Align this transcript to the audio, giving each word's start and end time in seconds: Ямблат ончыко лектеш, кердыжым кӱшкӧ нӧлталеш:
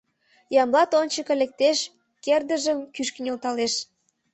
Ямблат 0.61 0.91
ончыко 0.99 1.33
лектеш, 1.41 1.77
кердыжым 2.23 2.79
кӱшкӧ 2.95 3.19
нӧлталеш: 3.23 3.73